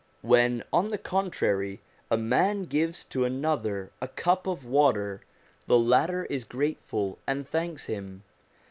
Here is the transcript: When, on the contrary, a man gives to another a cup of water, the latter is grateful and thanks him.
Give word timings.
When, 0.23 0.63
on 0.73 0.89
the 0.89 0.97
contrary, 0.97 1.79
a 2.09 2.17
man 2.17 2.63
gives 2.63 3.03
to 3.03 3.23
another 3.23 3.91
a 4.01 4.07
cup 4.07 4.47
of 4.47 4.65
water, 4.65 5.21
the 5.67 5.77
latter 5.77 6.25
is 6.25 6.43
grateful 6.43 7.19
and 7.27 7.47
thanks 7.47 7.85
him. 7.85 8.23